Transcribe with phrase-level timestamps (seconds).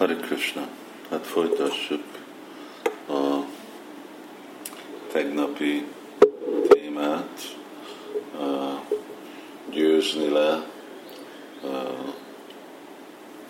[0.00, 0.68] Hare Krishna.
[1.10, 2.04] Hát folytassuk
[3.08, 3.44] a
[5.12, 5.84] tegnapi
[6.68, 7.56] témát,
[9.70, 10.66] győzni le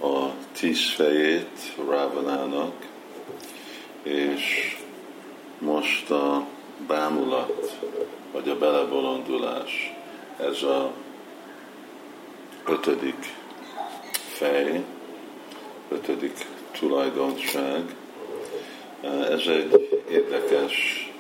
[0.01, 2.87] a tíz fejét Rávanának,
[4.03, 4.77] és
[5.59, 6.47] most a
[6.87, 7.79] bámulat,
[8.33, 9.93] vagy a belebolondulás,
[10.37, 10.93] ez a
[12.67, 13.35] ötödik
[14.13, 14.85] fej,
[15.91, 16.47] ötödik
[16.79, 17.95] tulajdonság.
[19.31, 21.11] Ez egy érdekes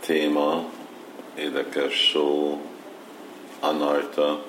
[0.00, 0.64] téma,
[1.38, 2.60] érdekes szó,
[3.60, 4.44] anarta,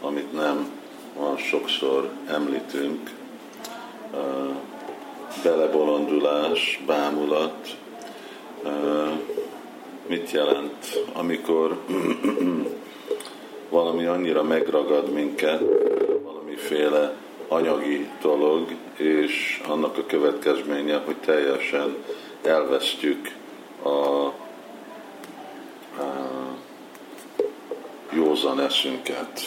[0.00, 0.70] amit nem
[1.16, 3.10] van sokszor említünk,
[5.42, 7.76] belebolondulás, bámulat,
[10.06, 11.78] mit jelent, amikor
[13.70, 15.62] valami annyira megragad minket,
[16.54, 17.14] valamiféle
[17.48, 21.96] anyagi dolog, és annak a következménye, hogy teljesen
[22.42, 23.30] elvesztjük
[23.82, 24.32] a, a
[28.10, 29.40] józan eszünket.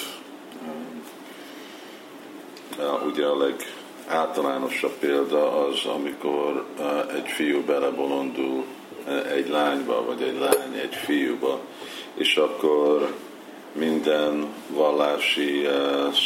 [3.05, 6.65] Ugye a legáltalánosabb példa az, amikor
[7.15, 8.65] egy fiú belebolondul
[9.33, 11.59] egy lányba, vagy egy lány egy fiúba,
[12.13, 13.13] és akkor
[13.71, 15.67] minden vallási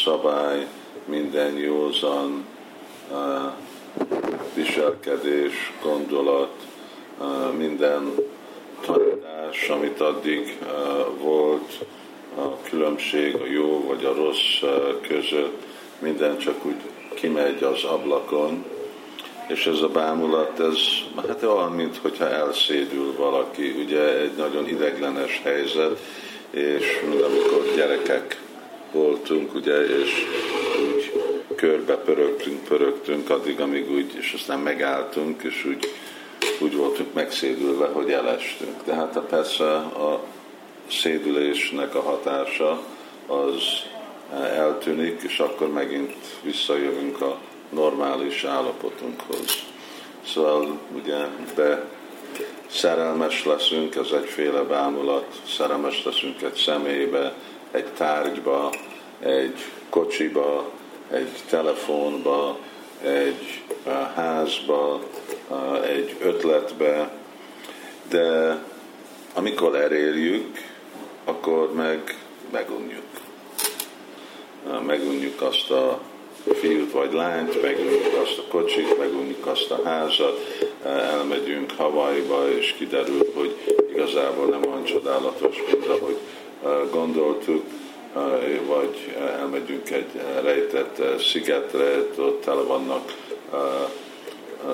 [0.03, 0.67] szabály,
[1.05, 2.45] minden józan
[4.53, 6.53] viselkedés, gondolat,
[7.57, 8.15] minden
[8.85, 10.57] tanítás, amit addig
[11.19, 11.85] volt,
[12.37, 14.59] a különbség a jó vagy a rossz
[15.07, 15.63] között,
[15.99, 16.81] minden csak úgy
[17.13, 18.65] kimegy az ablakon,
[19.47, 20.77] és ez a bámulat, ez
[21.27, 25.99] hát olyan, mint hogyha elszédül valaki, ugye egy nagyon ideglenes helyzet,
[26.51, 28.39] és amikor gyerekek
[28.91, 30.25] voltunk, ugye, és
[30.93, 31.11] úgy
[31.55, 35.91] körbe pörögtünk, pörögtünk, addig, amíg úgy, és aztán megálltunk, és úgy,
[36.59, 38.83] úgy voltunk megszédülve, hogy elestünk.
[38.85, 40.23] De hát persze a
[40.89, 42.81] szédülésnek a hatása
[43.27, 43.63] az
[44.55, 47.39] eltűnik, és akkor megint visszajövünk a
[47.69, 49.63] normális állapotunkhoz.
[50.25, 51.17] Szóval ugye
[51.55, 51.83] de
[52.71, 57.33] szerelmes leszünk, ez egyféle bámulat, szerelmes leszünk egy személybe,
[57.71, 58.73] egy tárgyba,
[59.19, 60.69] egy kocsiba,
[61.11, 62.57] egy telefonba,
[63.03, 63.63] egy
[64.15, 64.99] házba,
[65.83, 67.11] egy ötletbe,
[68.09, 68.57] de
[69.33, 70.57] amikor elérjük,
[71.23, 72.17] akkor meg
[72.51, 73.03] megunjuk.
[74.85, 75.99] Megunjuk azt a
[76.53, 83.31] fiút vagy lányt, megunjuk azt a kocsit, megunjuk azt a házat, elmegyünk Havajba, és kiderül,
[83.33, 83.55] hogy
[83.93, 86.17] igazából nem olyan csodálatos, mint ahogy
[86.91, 87.63] gondoltuk,
[88.67, 93.13] vagy elmegyünk egy rejtett szigetre, ott tele vannak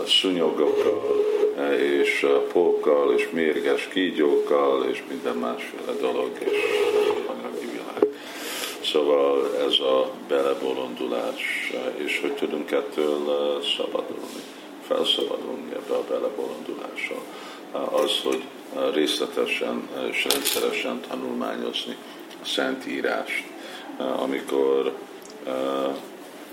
[0.05, 1.25] szunyogokkal,
[1.77, 6.86] és pókkal, és mérges kígyókkal, és minden másféle dolog, és.
[8.97, 13.19] Szóval ez a belebolondulás, és hogy tudunk ettől
[13.77, 14.41] szabadulni,
[14.87, 17.21] felszabadulni ebbe a belebolondulással,
[17.71, 18.43] az, hogy
[18.93, 21.95] részletesen és rendszeresen tanulmányozni
[22.41, 23.43] a Szentírást,
[23.97, 24.91] amikor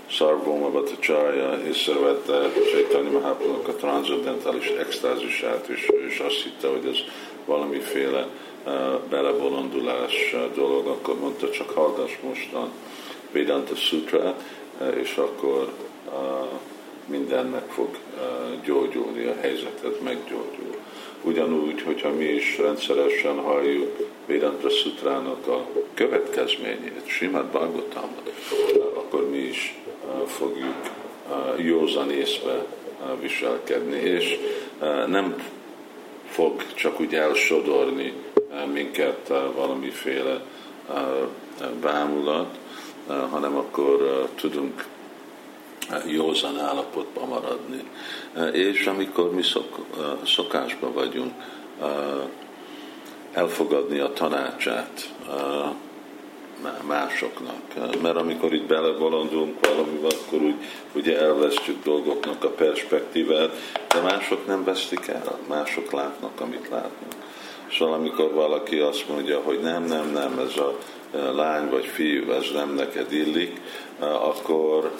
[0.07, 6.97] Sarvoma Bhattacharya észrevette Chaitanya Mahaprabhu a transzendentális extázisát, és, és azt hitte, hogy ez
[7.45, 8.27] valamiféle
[9.09, 12.71] belebolondulás dolog, akkor mondta, csak hallgass mostan
[13.31, 14.35] Vedanta Sutra,
[15.01, 15.73] és akkor
[17.05, 17.97] minden meg fog
[18.65, 20.75] gyógyulni, a helyzetet meggyógyul.
[21.21, 28.33] Ugyanúgy, hogyha mi is rendszeresen halljuk Vedanta Sutrának a következményét, Simad Bhagavatamot,
[28.93, 29.79] akkor mi is
[30.25, 30.75] fogjuk
[31.57, 32.65] józan észbe
[33.21, 34.39] viselkedni, és
[35.07, 35.35] nem
[36.29, 38.13] fog csak úgy elsodorni
[38.73, 40.41] minket valamiféle
[41.81, 42.57] bámulat,
[43.07, 44.85] hanem akkor tudunk
[46.05, 47.83] józan állapotban maradni.
[48.51, 49.85] És amikor mi szok,
[50.25, 51.33] szokásban vagyunk,
[53.33, 55.13] elfogadni a tanácsát
[56.87, 57.61] másoknak.
[58.01, 60.55] Mert amikor itt belebolondulunk valamivel, akkor úgy
[60.93, 63.51] ugye elvesztjük dolgoknak a perspektívát,
[63.87, 67.13] de mások nem vesztik el, mások látnak, amit látnak.
[67.71, 70.77] Szóval amikor valaki azt mondja, hogy nem, nem, nem, ez a
[71.33, 73.61] lány vagy fiú, ez nem neked illik,
[73.99, 74.91] akkor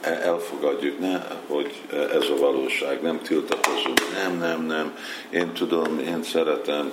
[0.00, 4.96] elfogadjuk, ne, hogy ez a valóság, nem tiltakozunk, nem, nem, nem,
[5.30, 6.92] én tudom, én szeretem,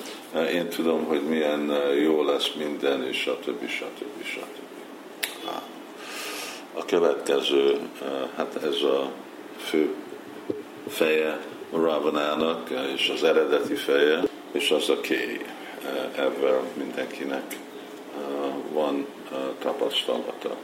[0.54, 1.72] én tudom, hogy milyen
[2.02, 3.68] jó lesz minden, és stb.
[3.68, 4.24] stb.
[4.24, 5.50] stb.
[6.74, 7.80] a következő,
[8.36, 9.12] hát ez a
[9.58, 9.94] fő
[10.88, 11.40] feje
[11.72, 15.40] Ravanának, és az eredeti feje, és az a kéj.
[16.16, 17.58] Ebben mindenkinek
[18.72, 19.06] van
[19.60, 20.56] tapasztalata.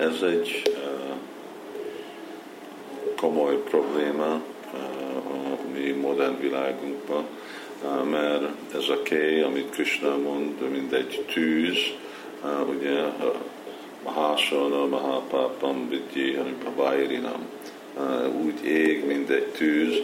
[0.00, 0.62] Ez egy
[3.16, 4.42] komoly probléma a
[5.72, 7.24] mi modern világunkban,
[8.10, 8.44] mert
[8.74, 11.78] ez a kéj, amit Krishna mond, mint egy tűz,
[12.68, 13.02] ugye
[14.04, 16.38] Mahasana, Mahapapam, Vidyi,
[16.76, 17.46] Vairinam,
[18.42, 19.94] úgy ég, mint egy tűz,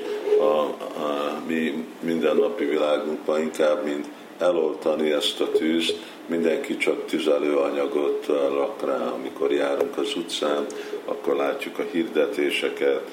[0.41, 0.61] a,
[1.02, 4.06] a mi mindennapi világunkban inkább, mint
[4.38, 5.96] eloltani ezt a tűzt,
[6.26, 10.67] mindenki csak tüzelőanyagot rak rá, amikor járunk az utcán,
[11.05, 13.11] akkor látjuk a hirdetéseket,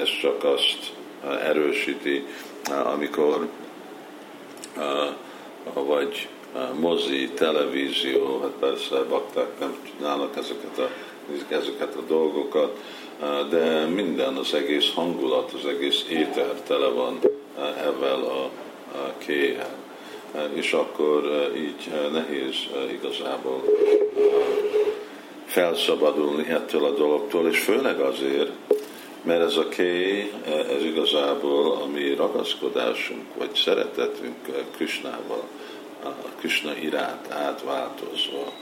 [0.00, 0.92] ez csak azt
[1.42, 2.26] erősíti,
[2.84, 3.48] amikor
[5.72, 6.28] vagy
[6.80, 10.88] mozi, televízió, hát persze bakták nem tudnának ezeket a,
[11.48, 12.78] ezeket a dolgokat,
[13.50, 17.18] de minden, az egész hangulat, az egész éter tele van
[17.78, 18.50] ezzel a,
[18.96, 19.76] a kéjel.
[20.52, 22.54] És akkor így nehéz
[22.92, 23.62] igazából
[25.46, 28.50] felszabadulni ettől a dologtól, és főleg azért,
[29.22, 34.36] mert ez a ké, ez igazából a mi ragaszkodásunk, vagy szeretetünk
[34.76, 35.42] Krisnával,
[36.38, 38.52] Krishna iránt átváltozva.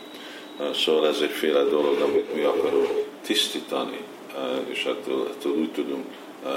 [0.74, 2.90] Szóval ez egyféle dolog, amit mi akarunk
[3.22, 3.98] tisztítani,
[4.68, 6.06] és ettől, ettől úgy tudunk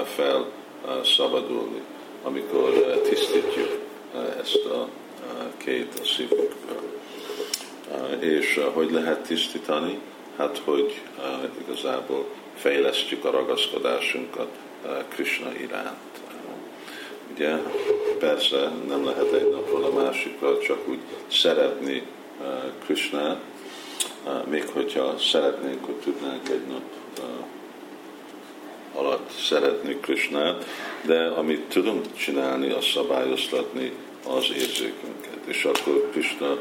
[0.04, 1.82] felszabadulni,
[2.22, 3.78] amikor tisztítjuk
[4.40, 4.88] ezt a
[5.56, 7.00] két a szívünkből.
[8.18, 9.98] És hogy lehet tisztítani?
[10.36, 11.02] Hát, hogy
[11.60, 14.48] igazából fejlesztjük a ragaszkodásunkat
[15.08, 15.96] Krishna iránt.
[17.34, 17.56] Ugye,
[18.18, 20.98] persze nem lehet egy napról a másikra csak úgy
[21.28, 22.02] szeretni
[22.84, 23.40] Krishnát,
[24.44, 26.82] még hogyha szeretnénk, hogy tudnánk egy nap
[28.96, 30.64] alatt szeretni Krishnát,
[31.02, 33.92] de amit tudunk csinálni, az szabályoztatni
[34.26, 35.38] az érzékünket.
[35.46, 36.58] És akkor Krishna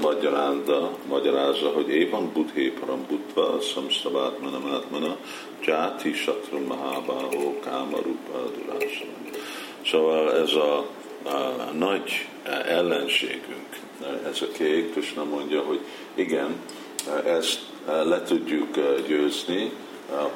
[0.00, 5.16] magyarázza, magyarázza, hogy évan buddhé param buddha, samstabátmana mátmana,
[5.66, 9.12] játi satrum mahábáhó kámarupa durásana.
[9.86, 10.78] Szóval ez a,
[11.24, 12.28] a nagy
[12.66, 13.80] ellenségünk,
[14.30, 15.80] ez a kék, Krishna mondja, hogy
[16.14, 16.54] igen,
[17.24, 18.74] ezt le tudjuk
[19.06, 19.72] győzni,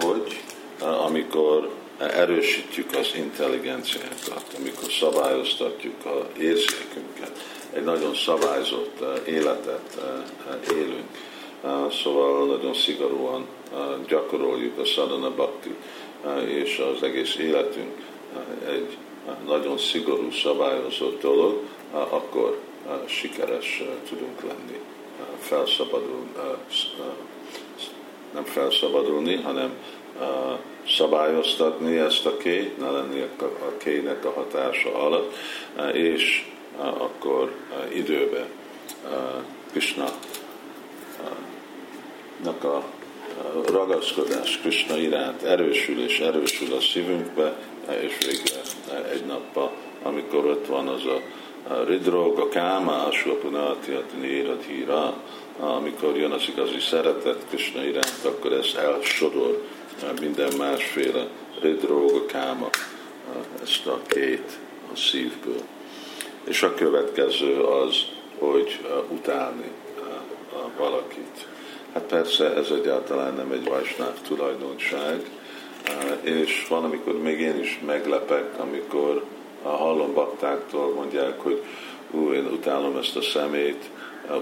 [0.01, 0.41] hogy
[0.81, 7.33] amikor erősítjük az intelligenciánkat, amikor szabályoztatjuk az érzékünket,
[7.73, 10.01] egy nagyon szabályzott életet
[10.73, 11.09] élünk.
[12.03, 13.47] Szóval nagyon szigorúan
[14.09, 15.75] gyakoroljuk a sadhana bhakti,
[16.47, 17.95] és az egész életünk
[18.69, 18.97] egy
[19.47, 22.61] nagyon szigorú, szabályozott dolog, akkor
[23.07, 24.79] sikeres tudunk lenni,
[25.39, 26.27] felszabadul,
[28.35, 29.73] nem felszabadulni, hanem
[30.88, 35.35] szabályoztatni ezt a két, ne lenni a kének a hatása alatt,
[35.93, 36.47] és
[36.79, 37.53] akkor
[37.93, 38.47] időben
[39.70, 40.05] Krishna
[42.65, 42.85] a
[43.67, 47.56] ragaszkodás Krishna iránt erősül és erősül a szívünkbe,
[48.00, 48.61] és végre
[49.12, 49.73] egy nappa,
[50.03, 51.21] amikor ott van az a
[51.87, 54.03] ridrog, a káma, a suapunati, a
[54.67, 55.14] híra,
[55.59, 59.62] amikor jön az igazi szeretet Krishna iránt, akkor ez elsodor
[60.21, 61.26] minden másféle
[61.61, 62.69] ridrog, a káma,
[63.62, 64.59] ezt a két
[64.93, 65.62] a szívből.
[66.45, 67.95] És a következő az,
[68.38, 69.71] hogy utálni
[70.78, 71.47] valakit.
[71.93, 75.31] Hát persze ez egyáltalán nem egy vajsnáv tulajdonság,
[76.21, 79.25] és van, amikor még én is meglepek, amikor
[79.62, 81.62] hallom baktáktól, mondják, hogy
[82.11, 83.90] ú, én utálom ezt a szemét,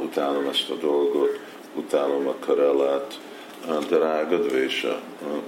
[0.02, 1.38] utálom ezt a dolgot,
[1.74, 3.18] utálom a karellát,
[3.88, 5.00] drága dvése.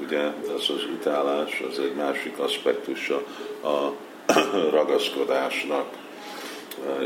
[0.03, 3.23] Ugye ez az utálás, az egy másik aspektusa
[3.63, 3.93] a
[4.71, 5.87] ragaszkodásnak,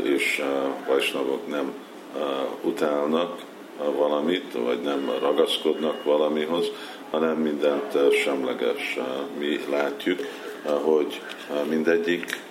[0.03, 0.43] és
[0.87, 1.73] vajsnavok nem
[2.61, 3.41] utálnak
[3.77, 6.67] valamit, vagy nem ragaszkodnak valamihoz,
[7.11, 8.97] hanem mindent semleges.
[9.37, 10.19] Mi látjuk,
[10.63, 11.21] hogy
[11.69, 12.41] mindegyik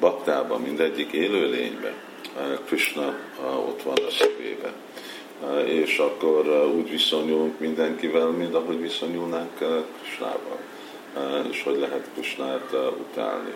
[0.00, 1.94] baktában, mindegyik élőlényben
[2.66, 3.14] Krishna
[3.66, 4.72] ott van a szívébe.
[5.64, 9.58] És akkor úgy viszonyulunk mindenkivel, mint ahogy viszonyulnánk
[10.00, 10.58] Krishnával.
[11.50, 13.52] És hogy lehet Krishnát utálni.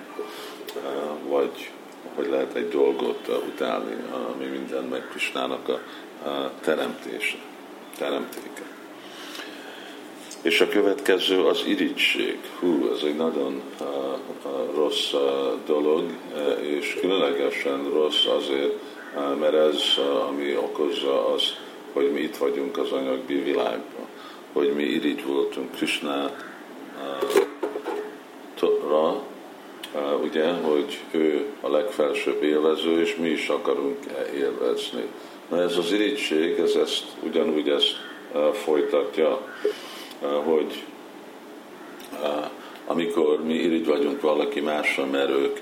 [1.28, 1.70] Vagy
[2.14, 3.96] hogy lehet egy dolgot utálni,
[4.34, 5.80] ami minden meg Krishnának a
[6.60, 7.36] teremtése,
[7.98, 8.62] teremtéke.
[10.42, 12.38] És a következő az irigység.
[12.58, 15.20] Hú, ez egy nagyon uh, rossz uh,
[15.66, 16.04] dolog,
[16.60, 18.72] és különlegesen rossz azért,
[19.40, 19.82] mert ez,
[20.28, 21.42] ami okozza az,
[21.96, 24.06] hogy mi itt vagyunk az anyagi világban.
[24.52, 26.30] hogy mi irigy voltunk Krishna
[28.88, 29.22] ra,
[30.22, 33.98] ugye, hogy ő a legfelsőbb élvező, és mi is akarunk
[34.34, 35.02] élvezni.
[35.48, 37.94] Na ez az irigység, ez ezt, ugyanúgy ezt
[38.52, 39.54] folytatja,
[40.44, 40.84] hogy
[42.86, 45.58] amikor mi irigy vagyunk valaki másra, mert ők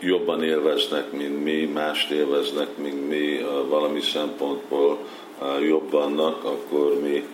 [0.00, 4.98] jobban élveznek, mint mi, mást élveznek, mint mi, valami szempontból
[5.60, 7.24] jobb vannak, akkor mi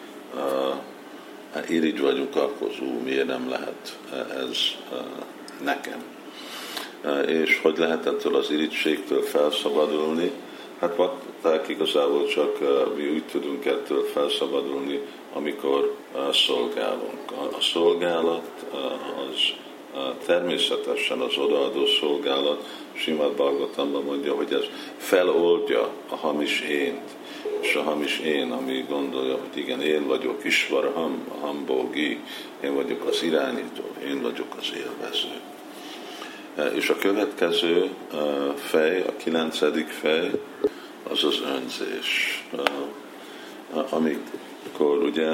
[1.69, 3.99] irigy vagyunk, akkor ú, miért nem lehet
[4.51, 4.59] ez
[5.65, 6.03] nekem.
[7.27, 10.31] És hogy lehet ettől az irigységtől felszabadulni?
[10.81, 12.59] Hát bakták igazából csak
[12.97, 15.01] mi úgy tudunk ettől felszabadulni,
[15.33, 15.97] amikor
[16.33, 17.31] szolgálunk.
[17.59, 18.65] A szolgálat
[19.31, 19.41] az
[20.27, 24.65] természetesen az odaadó szolgálat, Simad Bhagavatamban mondja, hogy ez
[24.97, 27.11] feloldja a hamis ént,
[27.61, 32.21] és a hamis én, ami gondolja, hogy igen, én vagyok Isvarham, a Hambogi,
[32.65, 35.41] én vagyok az irányító, én vagyok az élvező.
[36.77, 37.91] És a következő
[38.57, 40.31] fej, a kilencedik fej,
[41.11, 42.45] az az önzés.
[43.91, 45.31] Amikor ugye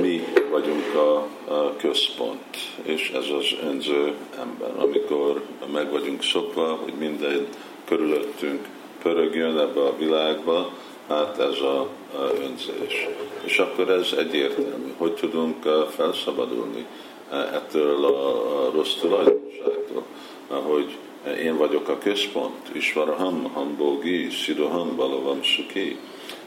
[0.00, 1.16] mi vagyunk a,
[1.54, 4.70] a központ, és ez az önző ember.
[4.76, 7.46] Amikor meg vagyunk szokva, hogy minden
[7.84, 8.68] körülöttünk
[9.02, 10.70] pörögjön ebbe a világba,
[11.08, 11.80] hát ez a,
[12.14, 13.08] a önzés.
[13.44, 14.92] És akkor ez egyértelmű.
[14.96, 15.62] Hogy tudunk
[15.96, 16.86] felszabadulni
[17.30, 20.04] ettől a, a rossz tulajdonságtól,
[20.48, 20.96] hogy
[21.42, 25.98] én vagyok a központ, Isvaraham, Hambogi, Siroham, Balavam, Suki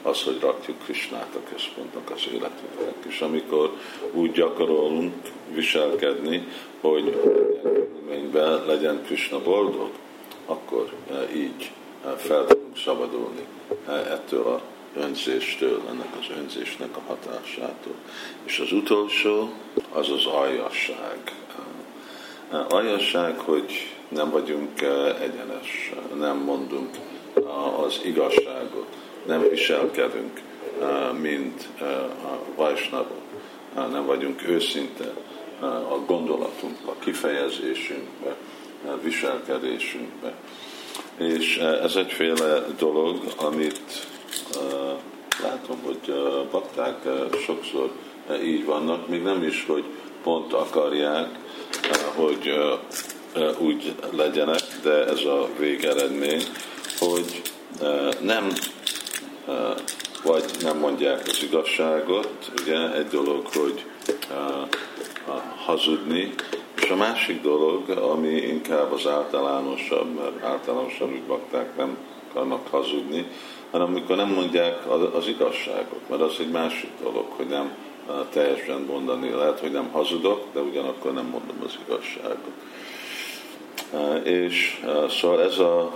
[0.02, 2.96] az, hogy rakjuk Krisnát a központnak az életünknek.
[3.08, 3.78] És amikor
[4.12, 5.14] úgy gyakorolunk
[5.54, 6.48] viselkedni,
[6.82, 7.20] hogy
[8.12, 9.90] körülményben legyen Krishna boldog,
[10.46, 11.72] akkor e, így
[12.06, 13.46] e, fel tudunk szabadulni
[13.88, 14.62] e, ettől a
[14.96, 17.96] önzéstől, ennek az önzésnek a hatásától.
[18.44, 19.50] És az utolsó,
[19.92, 21.36] az az aljasság.
[22.70, 23.72] Aljasság, hogy
[24.08, 24.82] nem vagyunk
[25.22, 26.90] egyenes, nem mondunk
[27.86, 28.86] az igazságot.
[29.26, 30.42] Nem viselkedünk,
[31.22, 33.22] mint a vajsnavok,
[33.76, 35.14] nem vagyunk őszinte
[35.90, 38.36] a gondolatunkba, kifejezésünkbe,
[39.02, 40.34] viselkedésünkbe.
[41.18, 44.08] És ez egyféle dolog, amit
[45.44, 46.14] látom, hogy
[46.52, 46.98] bakták
[47.46, 47.92] sokszor
[48.44, 49.84] így vannak, még nem is, hogy
[50.24, 51.30] pont akarják,
[52.16, 52.54] hogy
[53.58, 56.42] úgy legyenek, de ez a végeredmény,
[57.06, 57.42] hogy
[58.22, 58.48] nem
[60.24, 63.86] vagy nem mondják az igazságot, ugye egy dolog, hogy
[65.66, 66.34] hazudni,
[66.76, 71.98] és a másik dolog, ami inkább az általánosabb, mert általánosan úgy bakták nem
[72.30, 73.26] akarnak hazudni,
[73.72, 77.72] hanem amikor nem mondják az igazságot, mert az egy másik dolog, hogy nem
[78.30, 82.52] teljesen mondani lehet, hogy nem hazudok, de ugyanakkor nem mondom az igazságot.
[84.24, 85.92] És szóval ez a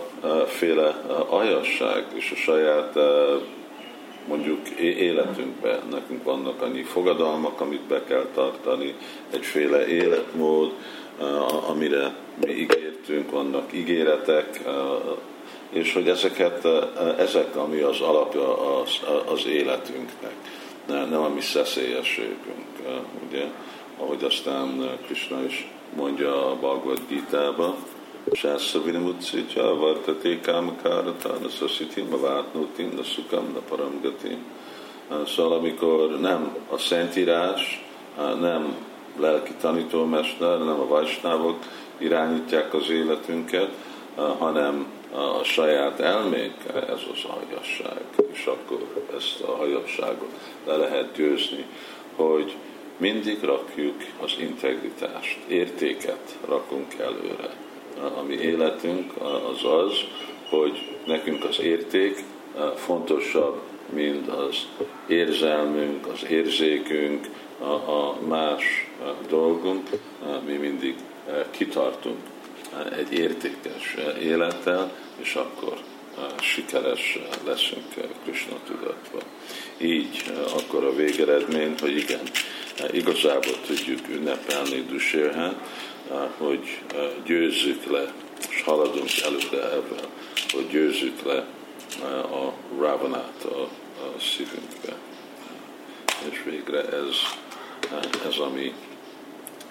[0.48, 2.94] féle aljasság és a saját
[4.28, 5.80] mondjuk életünkben.
[5.92, 8.96] Nekünk vannak annyi fogadalmak, amit be kell tartani,
[9.32, 10.72] egyféle életmód,
[11.70, 14.62] amire mi ígértünk, vannak ígéretek,
[15.70, 16.68] és hogy ezeket,
[17.18, 19.00] ezek, ami az alapja az,
[19.32, 20.36] az életünknek,
[20.88, 22.66] nem a mi szeszélyességünk,
[23.28, 23.44] ugye,
[23.98, 27.76] ahogy aztán Krishna is mondja a Bhagavad Gita-ba,
[28.32, 34.38] Sászra Vinamutszitja, Vartate Kámakárata, Naszasitim, a Vátnótim, a Szukam, a Paramgatim.
[35.28, 37.86] Szóval amikor nem a Szentírás,
[38.40, 38.76] nem
[39.20, 41.58] lelki tanítómester, nem a vajsnávok
[41.98, 43.72] irányítják az életünket,
[44.38, 48.02] hanem a saját elménk, ez az hajasság.
[48.32, 50.30] És akkor ezt a hajasságot
[50.66, 51.66] le lehet győzni,
[52.16, 52.56] hogy
[52.98, 57.50] mindig rakjuk az integritást, értéket rakunk előre.
[58.18, 59.94] A mi életünk az az,
[60.50, 62.24] hogy nekünk az érték
[62.76, 63.62] fontosabb,
[63.94, 64.68] mint az
[65.08, 68.88] érzelmünk, az érzékünk, a, más
[69.30, 69.90] dolgunk,
[70.46, 70.96] mi mindig
[71.52, 72.18] kitartunk
[72.98, 75.78] egy értékes élettel, és akkor
[76.42, 77.86] sikeres leszünk
[78.24, 79.22] Krishna tudatban.
[79.78, 80.24] Így
[80.54, 82.22] akkor a végeredmény, hogy igen,
[82.92, 85.56] igazából tudjuk ünnepelni Dusérhát,
[86.38, 86.82] hogy
[87.26, 88.14] győzzük le,
[88.50, 90.06] és haladunk előre ebben,
[90.54, 91.46] hogy győzzük le
[92.22, 93.62] a Ravanát a,
[94.02, 94.96] a szívünkbe.
[96.32, 97.16] És végre ez,
[98.28, 98.74] ez a mi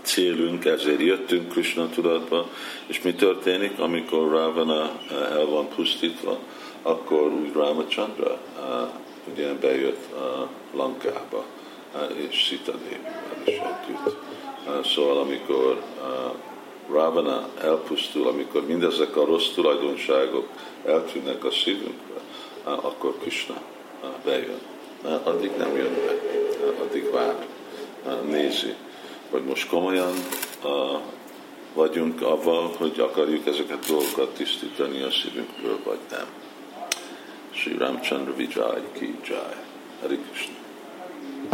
[0.03, 2.49] célunk, ezért jöttünk Krishna tudatba,
[2.87, 6.39] és mi történik, amikor Ravana el van pusztítva,
[6.83, 8.41] akkor úgy Ramachandra
[9.33, 11.45] ugye bejött a Lankába,
[12.31, 13.01] és Szitadé
[13.45, 14.17] is együtt.
[14.85, 15.83] Szóval amikor
[16.91, 20.49] Ravana elpusztul, amikor mindezek a rossz tulajdonságok
[20.85, 22.21] eltűnnek a szívünkbe,
[22.65, 23.61] akkor Krishna
[24.25, 24.61] bejön.
[25.25, 26.15] Addig nem jön be,
[26.83, 27.47] addig vár,
[28.31, 28.75] nézi,
[29.31, 30.13] hogy most komolyan
[31.75, 36.27] vagyunk avval, hogy akarjuk ezeket dolgokat tisztítani a szívünkből, vagy nem.
[37.51, 39.39] Sri Ramchandra Vijay ki Jai.
[40.01, 40.64] Hari Krishna.